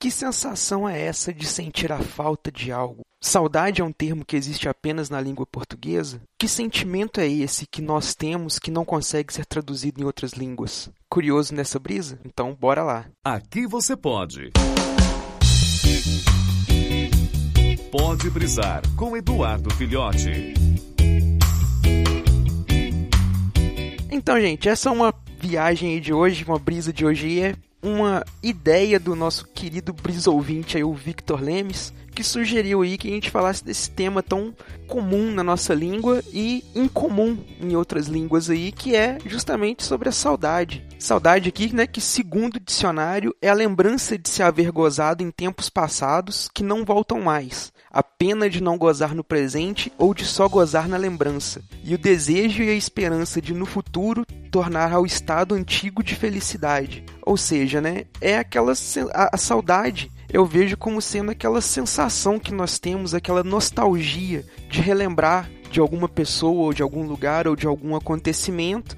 Que 0.00 0.10
sensação 0.10 0.88
é 0.88 0.98
essa 0.98 1.30
de 1.30 1.44
sentir 1.44 1.92
a 1.92 1.98
falta 1.98 2.50
de 2.50 2.72
algo? 2.72 3.02
Saudade 3.20 3.82
é 3.82 3.84
um 3.84 3.92
termo 3.92 4.24
que 4.24 4.34
existe 4.34 4.66
apenas 4.66 5.10
na 5.10 5.20
língua 5.20 5.44
portuguesa? 5.44 6.22
Que 6.38 6.48
sentimento 6.48 7.20
é 7.20 7.28
esse 7.28 7.66
que 7.70 7.82
nós 7.82 8.14
temos 8.14 8.58
que 8.58 8.70
não 8.70 8.82
consegue 8.82 9.30
ser 9.30 9.44
traduzido 9.44 10.00
em 10.00 10.04
outras 10.04 10.32
línguas? 10.32 10.88
Curioso 11.06 11.54
nessa 11.54 11.78
brisa? 11.78 12.18
Então, 12.24 12.56
bora 12.58 12.82
lá. 12.82 13.04
Aqui 13.22 13.66
você 13.66 13.94
pode. 13.94 14.50
Pode 17.92 18.30
brisar 18.30 18.80
com 18.96 19.14
Eduardo 19.14 19.68
Filhote. 19.74 20.54
Então, 24.10 24.40
gente, 24.40 24.66
essa 24.66 24.88
é 24.88 24.92
uma 24.92 25.12
viagem 25.38 25.92
aí 25.92 26.00
de 26.00 26.14
hoje, 26.14 26.42
uma 26.44 26.58
brisa 26.58 26.90
de 26.90 27.04
hoje 27.04 27.38
é 27.38 27.54
uma 27.82 28.24
ideia 28.42 29.00
do 29.00 29.16
nosso 29.16 29.46
querido 29.48 29.92
brisouvinte 29.92 30.76
aí, 30.76 30.84
o 30.84 30.94
Victor 30.94 31.40
Lemes, 31.40 31.92
que 32.14 32.24
sugeriu 32.24 32.82
aí 32.82 32.98
que 32.98 33.08
a 33.08 33.12
gente 33.12 33.30
falasse 33.30 33.64
desse 33.64 33.90
tema 33.90 34.22
tão 34.22 34.54
comum 34.86 35.32
na 35.32 35.42
nossa 35.42 35.72
língua 35.72 36.22
e 36.32 36.64
incomum 36.74 37.38
em 37.60 37.74
outras 37.76 38.06
línguas 38.06 38.50
aí, 38.50 38.72
que 38.72 38.94
é 38.94 39.18
justamente 39.24 39.84
sobre 39.84 40.08
a 40.08 40.12
saudade. 40.12 40.84
Saudade 40.98 41.48
aqui, 41.48 41.74
né, 41.74 41.86
que 41.86 42.00
segundo 42.00 42.56
o 42.56 42.60
dicionário 42.60 43.34
é 43.40 43.48
a 43.48 43.54
lembrança 43.54 44.18
de 44.18 44.28
se 44.28 44.42
haver 44.42 44.70
gozado 44.70 45.22
em 45.22 45.30
tempos 45.30 45.70
passados 45.70 46.50
que 46.52 46.62
não 46.62 46.84
voltam 46.84 47.20
mais, 47.20 47.72
a 47.90 48.02
pena 48.02 48.50
de 48.50 48.62
não 48.62 48.76
gozar 48.76 49.14
no 49.14 49.24
presente 49.24 49.90
ou 49.96 50.12
de 50.12 50.24
só 50.24 50.48
gozar 50.48 50.88
na 50.88 50.96
lembrança, 50.96 51.62
e 51.82 51.94
o 51.94 51.98
desejo 51.98 52.62
e 52.62 52.68
a 52.68 52.74
esperança 52.74 53.40
de 53.40 53.54
no 53.54 53.64
futuro 53.64 54.26
tornar 54.50 54.92
ao 54.92 55.06
estado 55.06 55.54
antigo 55.54 56.02
de 56.02 56.14
felicidade. 56.14 57.04
Ou 57.22 57.36
seja, 57.36 57.80
né, 57.80 58.04
é 58.20 58.36
aquela 58.36 58.72
a, 59.12 59.34
a 59.34 59.38
saudade 59.38 60.10
eu 60.32 60.46
vejo 60.46 60.76
como 60.76 61.02
sendo 61.02 61.32
aquela 61.32 61.60
sensação 61.60 62.38
que 62.38 62.54
nós 62.54 62.78
temos, 62.78 63.14
aquela 63.14 63.42
nostalgia 63.42 64.44
de 64.68 64.80
relembrar 64.80 65.50
de 65.70 65.80
alguma 65.80 66.08
pessoa, 66.08 66.66
ou 66.66 66.72
de 66.72 66.82
algum 66.82 67.06
lugar, 67.06 67.48
ou 67.48 67.56
de 67.56 67.66
algum 67.66 67.96
acontecimento 67.96 68.96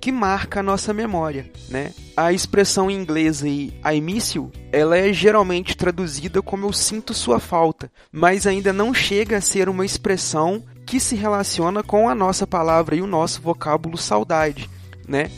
que 0.00 0.12
marca 0.12 0.60
a 0.60 0.62
nossa 0.62 0.92
memória, 0.92 1.50
né? 1.70 1.92
A 2.14 2.32
expressão 2.32 2.90
em 2.90 2.94
inglês 2.94 3.42
aí, 3.42 3.72
I 3.82 4.00
miss 4.02 4.34
you, 4.34 4.52
ela 4.70 4.98
é 4.98 5.10
geralmente 5.10 5.74
traduzida 5.74 6.42
como 6.42 6.66
eu 6.66 6.72
sinto 6.74 7.14
sua 7.14 7.40
falta, 7.40 7.90
mas 8.12 8.46
ainda 8.46 8.70
não 8.70 8.92
chega 8.92 9.38
a 9.38 9.40
ser 9.40 9.66
uma 9.66 9.86
expressão 9.86 10.62
que 10.84 11.00
se 11.00 11.14
relaciona 11.14 11.82
com 11.82 12.06
a 12.06 12.14
nossa 12.14 12.46
palavra 12.46 12.94
e 12.94 13.00
o 13.00 13.06
nosso 13.06 13.40
vocábulo 13.40 13.96
saudade 13.96 14.68
né? 15.06 15.30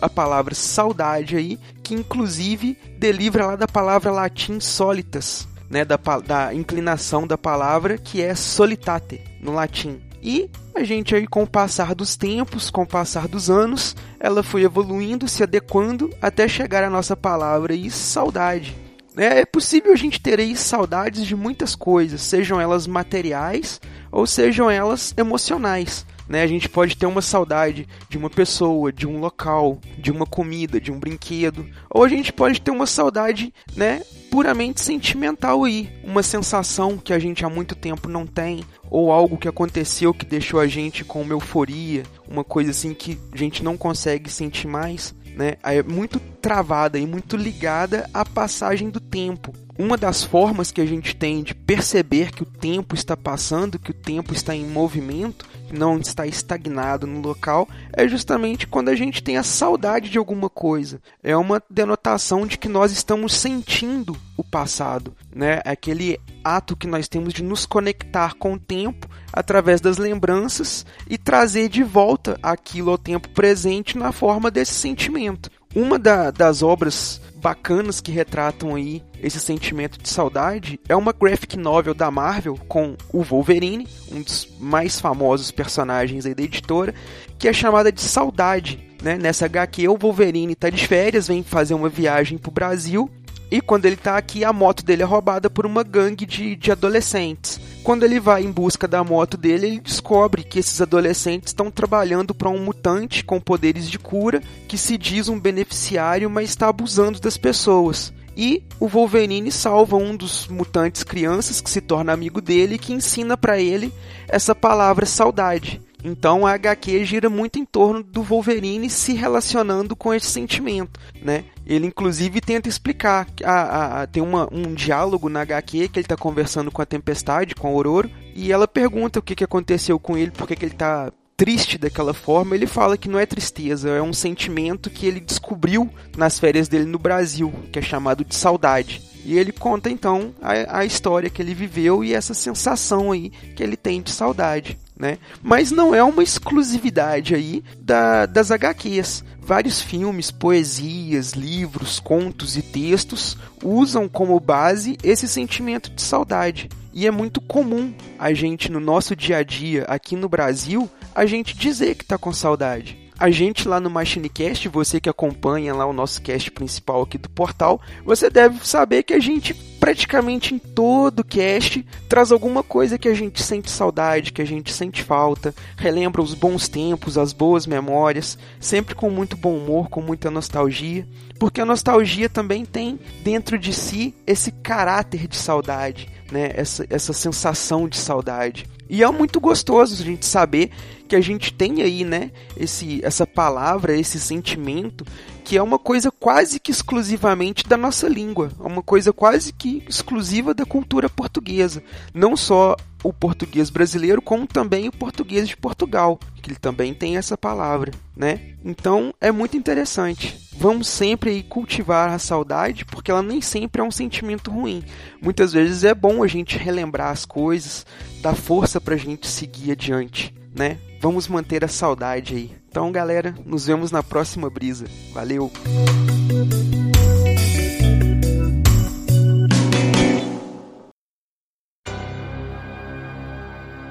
A 0.00 0.08
palavra 0.08 0.54
saudade 0.54 1.36
aí, 1.36 1.58
que 1.82 1.94
inclusive 1.94 2.76
deriva 2.98 3.46
lá 3.46 3.56
da 3.56 3.66
palavra 3.66 4.10
latim 4.10 4.60
solitas, 4.60 5.46
né? 5.68 5.84
Da, 5.84 5.96
da 6.24 6.54
inclinação 6.54 7.26
da 7.26 7.38
palavra 7.38 7.98
que 7.98 8.22
é 8.22 8.34
solitate 8.34 9.20
no 9.40 9.52
latim. 9.52 10.00
E 10.22 10.50
a 10.74 10.82
gente 10.82 11.14
aí 11.14 11.26
com 11.26 11.42
o 11.42 11.46
passar 11.46 11.94
dos 11.94 12.16
tempos, 12.16 12.70
com 12.70 12.82
o 12.82 12.86
passar 12.86 13.28
dos 13.28 13.50
anos, 13.50 13.96
ela 14.18 14.42
foi 14.42 14.62
evoluindo, 14.62 15.28
se 15.28 15.42
adequando 15.42 16.10
até 16.20 16.48
chegar 16.48 16.84
à 16.84 16.90
nossa 16.90 17.16
palavra 17.16 17.72
aí 17.72 17.90
saudade. 17.90 18.76
É, 19.16 19.40
é 19.40 19.44
possível 19.44 19.92
a 19.92 19.96
gente 19.96 20.20
ter 20.20 20.38
aí 20.38 20.56
saudades 20.56 21.26
de 21.26 21.34
muitas 21.34 21.74
coisas, 21.74 22.22
sejam 22.22 22.60
elas 22.60 22.86
materiais 22.86 23.80
ou 24.12 24.26
sejam 24.26 24.70
elas 24.70 25.12
emocionais. 25.16 26.06
Né? 26.28 26.42
A 26.42 26.46
gente 26.46 26.68
pode 26.68 26.96
ter 26.96 27.06
uma 27.06 27.22
saudade 27.22 27.88
de 28.08 28.18
uma 28.18 28.28
pessoa, 28.28 28.92
de 28.92 29.06
um 29.06 29.18
local, 29.18 29.78
de 29.96 30.10
uma 30.10 30.26
comida, 30.26 30.80
de 30.80 30.92
um 30.92 30.98
brinquedo, 30.98 31.66
ou 31.90 32.04
a 32.04 32.08
gente 32.08 32.32
pode 32.32 32.60
ter 32.60 32.70
uma 32.70 32.86
saudade, 32.86 33.52
né, 33.74 34.02
puramente 34.30 34.80
sentimental 34.80 35.64
aí, 35.64 35.88
uma 36.04 36.22
sensação 36.22 36.98
que 36.98 37.12
a 37.12 37.18
gente 37.18 37.44
há 37.44 37.48
muito 37.48 37.74
tempo 37.74 38.08
não 38.08 38.26
tem, 38.26 38.62
ou 38.90 39.10
algo 39.10 39.38
que 39.38 39.48
aconteceu 39.48 40.12
que 40.12 40.26
deixou 40.26 40.60
a 40.60 40.66
gente 40.66 41.04
com 41.04 41.22
uma 41.22 41.32
euforia, 41.32 42.02
uma 42.28 42.44
coisa 42.44 42.70
assim 42.70 42.92
que 42.92 43.18
a 43.32 43.36
gente 43.36 43.64
não 43.64 43.76
consegue 43.76 44.30
sentir 44.30 44.66
mais, 44.66 45.14
né? 45.34 45.54
É 45.62 45.82
muito 45.82 46.20
travada 46.38 46.98
e 46.98 47.06
muito 47.06 47.36
ligada 47.36 48.08
à 48.14 48.24
passagem 48.24 48.90
do 48.90 49.00
tempo. 49.00 49.52
Uma 49.78 49.96
das 49.96 50.24
formas 50.24 50.72
que 50.72 50.80
a 50.80 50.86
gente 50.86 51.14
tem 51.14 51.40
de 51.40 51.54
perceber 51.54 52.32
que 52.32 52.42
o 52.42 52.46
tempo 52.46 52.96
está 52.96 53.16
passando, 53.16 53.78
que 53.78 53.92
o 53.92 53.94
tempo 53.94 54.32
está 54.32 54.52
em 54.52 54.66
movimento, 54.66 55.46
não 55.70 55.98
está 55.98 56.26
estagnado 56.26 57.06
no 57.06 57.20
local, 57.20 57.68
é 57.92 58.08
justamente 58.08 58.66
quando 58.66 58.88
a 58.88 58.96
gente 58.96 59.22
tem 59.22 59.36
a 59.36 59.44
saudade 59.44 60.10
de 60.10 60.18
alguma 60.18 60.50
coisa. 60.50 61.00
É 61.22 61.36
uma 61.36 61.62
denotação 61.70 62.44
de 62.44 62.58
que 62.58 62.68
nós 62.68 62.90
estamos 62.90 63.34
sentindo 63.34 64.16
o 64.36 64.42
passado, 64.42 65.14
né? 65.32 65.60
É 65.64 65.70
aquele 65.70 66.18
ato 66.42 66.76
que 66.76 66.86
nós 66.86 67.06
temos 67.06 67.32
de 67.32 67.44
nos 67.44 67.64
conectar 67.64 68.34
com 68.34 68.54
o 68.54 68.58
tempo 68.58 69.08
através 69.32 69.80
das 69.80 69.98
lembranças 69.98 70.84
e 71.08 71.16
trazer 71.16 71.68
de 71.68 71.84
volta 71.84 72.38
aquilo 72.42 72.90
ao 72.90 72.98
tempo 72.98 73.28
presente 73.28 73.96
na 73.96 74.10
forma 74.10 74.50
desse 74.50 74.74
sentimento. 74.74 75.50
Uma 75.78 75.96
da, 75.96 76.32
das 76.32 76.60
obras 76.60 77.20
bacanas 77.36 78.00
que 78.00 78.10
retratam 78.10 78.74
aí 78.74 79.00
esse 79.22 79.38
sentimento 79.38 79.96
de 79.96 80.08
saudade 80.08 80.80
é 80.88 80.96
uma 80.96 81.12
graphic 81.12 81.56
novel 81.56 81.94
da 81.94 82.10
Marvel 82.10 82.58
com 82.66 82.96
o 83.12 83.22
Wolverine, 83.22 83.86
um 84.10 84.20
dos 84.20 84.48
mais 84.58 85.00
famosos 85.00 85.52
personagens 85.52 86.26
aí 86.26 86.34
da 86.34 86.42
editora, 86.42 86.92
que 87.38 87.46
é 87.46 87.52
chamada 87.52 87.92
de 87.92 88.00
Saudade. 88.00 88.80
Né? 89.00 89.16
Nessa 89.16 89.46
HQ, 89.46 89.86
o 89.86 89.96
Wolverine 89.96 90.54
está 90.54 90.68
de 90.68 90.84
férias, 90.84 91.28
vem 91.28 91.44
fazer 91.44 91.74
uma 91.74 91.88
viagem 91.88 92.38
para 92.38 92.50
o 92.50 92.52
Brasil 92.52 93.08
e 93.50 93.60
quando 93.60 93.86
ele 93.86 93.94
está 93.94 94.16
aqui, 94.16 94.44
a 94.44 94.52
moto 94.52 94.84
dele 94.84 95.02
é 95.02 95.06
roubada 95.06 95.48
por 95.48 95.64
uma 95.64 95.82
gangue 95.82 96.26
de, 96.26 96.54
de 96.54 96.70
adolescentes. 96.70 97.58
Quando 97.82 98.04
ele 98.04 98.20
vai 98.20 98.44
em 98.44 98.50
busca 98.50 98.86
da 98.86 99.02
moto 99.02 99.36
dele, 99.38 99.66
ele 99.66 99.80
descobre 99.80 100.42
que 100.42 100.58
esses 100.58 100.80
adolescentes 100.82 101.50
estão 101.50 101.70
trabalhando 101.70 102.34
para 102.34 102.50
um 102.50 102.58
mutante 102.58 103.24
com 103.24 103.40
poderes 103.40 103.88
de 103.88 103.98
cura 103.98 104.42
que 104.66 104.76
se 104.76 104.98
diz 104.98 105.28
um 105.28 105.40
beneficiário, 105.40 106.28
mas 106.28 106.50
está 106.50 106.68
abusando 106.68 107.18
das 107.18 107.38
pessoas. 107.38 108.12
E 108.36 108.62
o 108.78 108.86
Wolverine 108.86 109.50
salva 109.50 109.96
um 109.96 110.14
dos 110.14 110.46
mutantes 110.46 111.02
crianças 111.02 111.60
que 111.60 111.70
se 111.70 111.80
torna 111.80 112.12
amigo 112.12 112.40
dele 112.40 112.74
e 112.74 112.78
que 112.78 112.92
ensina 112.92 113.36
para 113.36 113.58
ele 113.58 113.92
essa 114.28 114.54
palavra 114.54 115.06
saudade. 115.06 115.80
Então 116.04 116.46
a 116.46 116.52
HQ 116.52 117.04
gira 117.04 117.28
muito 117.28 117.58
em 117.58 117.64
torno 117.64 118.02
do 118.02 118.22
Wolverine 118.22 118.88
se 118.88 119.14
relacionando 119.14 119.96
com 119.96 120.14
esse 120.14 120.26
sentimento, 120.26 121.00
né? 121.20 121.44
Ele 121.66 121.86
inclusive 121.86 122.40
tenta 122.40 122.68
explicar, 122.68 123.26
a, 123.44 124.02
a, 124.02 124.06
tem 124.06 124.22
uma, 124.22 124.48
um 124.52 124.74
diálogo 124.74 125.28
na 125.28 125.40
HQ 125.40 125.88
que 125.88 125.98
ele 125.98 126.04
está 126.04 126.16
conversando 126.16 126.70
com 126.70 126.80
a 126.80 126.86
Tempestade, 126.86 127.54
com 127.54 127.66
a 127.66 127.70
Aurora, 127.70 128.10
e 128.34 128.52
ela 128.52 128.68
pergunta 128.68 129.18
o 129.18 129.22
que, 129.22 129.34
que 129.34 129.44
aconteceu 129.44 129.98
com 129.98 130.16
ele, 130.16 130.30
por 130.30 130.46
que, 130.46 130.56
que 130.56 130.64
ele 130.64 130.72
está 130.72 131.12
triste 131.36 131.78
daquela 131.78 132.12
forma, 132.12 132.56
ele 132.56 132.66
fala 132.66 132.96
que 132.96 133.08
não 133.08 133.18
é 133.18 133.24
tristeza, 133.24 133.90
é 133.90 134.02
um 134.02 134.12
sentimento 134.12 134.90
que 134.90 135.06
ele 135.06 135.20
descobriu 135.20 135.88
nas 136.16 136.38
férias 136.38 136.66
dele 136.66 136.84
no 136.84 136.98
Brasil, 136.98 137.52
que 137.72 137.78
é 137.78 137.82
chamado 137.82 138.24
de 138.24 138.34
saudade. 138.34 139.00
E 139.24 139.38
ele 139.38 139.52
conta 139.52 139.88
então 139.88 140.34
a, 140.42 140.80
a 140.80 140.84
história 140.84 141.30
que 141.30 141.40
ele 141.40 141.54
viveu 141.54 142.02
e 142.02 142.12
essa 142.12 142.34
sensação 142.34 143.12
aí 143.12 143.30
que 143.54 143.62
ele 143.62 143.76
tem 143.76 144.02
de 144.02 144.10
saudade 144.10 144.76
né? 144.98 145.18
Mas 145.42 145.70
não 145.70 145.94
é 145.94 146.02
uma 146.02 146.22
exclusividade 146.22 147.34
aí 147.34 147.62
da, 147.80 148.26
das 148.26 148.50
HQs. 148.50 149.24
Vários 149.40 149.80
filmes, 149.80 150.30
poesias, 150.30 151.32
livros, 151.32 152.00
contos 152.00 152.56
e 152.56 152.62
textos 152.62 153.36
usam 153.64 154.08
como 154.08 154.38
base 154.38 154.98
esse 155.02 155.26
sentimento 155.26 155.90
de 155.90 156.02
saudade. 156.02 156.68
E 156.92 157.06
é 157.06 157.10
muito 157.10 157.40
comum 157.40 157.94
a 158.18 158.34
gente, 158.34 158.70
no 158.70 158.80
nosso 158.80 159.14
dia 159.14 159.38
a 159.38 159.42
dia, 159.42 159.84
aqui 159.84 160.16
no 160.16 160.28
Brasil, 160.28 160.90
a 161.14 161.24
gente 161.24 161.56
dizer 161.56 161.94
que 161.94 162.02
está 162.02 162.18
com 162.18 162.32
saudade 162.32 163.08
a 163.18 163.30
gente 163.30 163.66
lá 163.66 163.80
no 163.80 163.90
MachineCast, 163.90 164.68
você 164.68 165.00
que 165.00 165.08
acompanha 165.08 165.74
lá 165.74 165.84
o 165.84 165.92
nosso 165.92 166.22
cast 166.22 166.50
principal 166.52 167.02
aqui 167.02 167.18
do 167.18 167.28
portal, 167.28 167.80
você 168.04 168.30
deve 168.30 168.64
saber 168.66 169.02
que 169.02 169.12
a 169.12 169.18
gente 169.18 169.52
praticamente 169.88 170.54
em 170.54 170.58
todo 170.58 171.24
cast 171.24 171.82
traz 172.10 172.30
alguma 172.30 172.62
coisa 172.62 172.98
que 172.98 173.08
a 173.08 173.14
gente 173.14 173.42
sente 173.42 173.70
saudade, 173.70 174.34
que 174.34 174.42
a 174.42 174.44
gente 174.44 174.70
sente 174.70 175.02
falta, 175.02 175.54
relembra 175.78 176.20
os 176.20 176.34
bons 176.34 176.68
tempos, 176.68 177.16
as 177.16 177.32
boas 177.32 177.66
memórias, 177.66 178.36
sempre 178.60 178.94
com 178.94 179.08
muito 179.08 179.34
bom 179.34 179.56
humor, 179.56 179.88
com 179.88 180.02
muita 180.02 180.30
nostalgia, 180.30 181.08
porque 181.38 181.62
a 181.62 181.64
nostalgia 181.64 182.28
também 182.28 182.66
tem 182.66 183.00
dentro 183.22 183.58
de 183.58 183.72
si 183.72 184.14
esse 184.26 184.52
caráter 184.52 185.26
de 185.26 185.36
saudade, 185.36 186.10
né? 186.30 186.50
essa, 186.54 186.86
essa 186.90 187.12
sensação 187.12 187.88
de 187.88 187.96
saudade. 187.96 188.66
E 188.88 189.02
é 189.02 189.10
muito 189.10 189.38
gostoso 189.38 190.02
a 190.02 190.04
gente 190.04 190.24
saber 190.24 190.70
que 191.06 191.14
a 191.14 191.20
gente 191.20 191.52
tem 191.52 191.82
aí, 191.82 192.04
né, 192.04 192.30
esse, 192.56 193.00
essa 193.02 193.26
palavra, 193.26 193.96
esse 193.96 194.20
sentimento, 194.20 195.06
que 195.44 195.56
é 195.56 195.62
uma 195.62 195.78
coisa 195.78 196.10
quase 196.10 196.60
que 196.60 196.70
exclusivamente 196.70 197.66
da 197.66 197.76
nossa 197.76 198.06
língua, 198.08 198.50
é 198.60 198.66
uma 198.66 198.82
coisa 198.82 199.12
quase 199.12 199.52
que 199.52 199.82
exclusiva 199.88 200.52
da 200.52 200.66
cultura 200.66 201.08
portuguesa. 201.08 201.82
Não 202.12 202.36
só 202.36 202.76
o 203.02 203.12
português 203.12 203.70
brasileiro, 203.70 204.20
como 204.20 204.46
também 204.46 204.88
o 204.88 204.92
português 204.92 205.48
de 205.48 205.56
Portugal, 205.56 206.18
que 206.42 206.50
ele 206.50 206.58
também 206.58 206.92
tem 206.92 207.16
essa 207.16 207.36
palavra, 207.36 207.92
né? 208.14 208.54
Então 208.64 209.14
é 209.20 209.32
muito 209.32 209.56
interessante. 209.56 210.47
Vamos 210.60 210.88
sempre 210.88 211.40
cultivar 211.44 212.10
a 212.10 212.18
saudade, 212.18 212.84
porque 212.84 213.12
ela 213.12 213.22
nem 213.22 213.40
sempre 213.40 213.80
é 213.80 213.84
um 213.84 213.92
sentimento 213.92 214.50
ruim. 214.50 214.82
Muitas 215.22 215.52
vezes 215.52 215.84
é 215.84 215.94
bom 215.94 216.20
a 216.20 216.26
gente 216.26 216.58
relembrar 216.58 217.12
as 217.12 217.24
coisas, 217.24 217.86
dar 218.20 218.34
força 218.34 218.80
pra 218.80 218.96
gente 218.96 219.28
seguir 219.28 219.70
adiante, 219.70 220.34
né? 220.52 220.78
Vamos 221.00 221.28
manter 221.28 221.64
a 221.64 221.68
saudade 221.68 222.34
aí. 222.34 222.50
Então, 222.68 222.90
galera, 222.90 223.36
nos 223.46 223.66
vemos 223.66 223.92
na 223.92 224.02
próxima 224.02 224.50
brisa. 224.50 224.86
Valeu! 225.14 225.48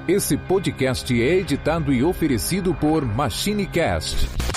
Esse 0.06 0.36
podcast 0.36 1.18
é 1.18 1.36
editado 1.36 1.94
e 1.94 2.04
oferecido 2.04 2.74
por 2.74 3.06
MachineCast 3.06 4.47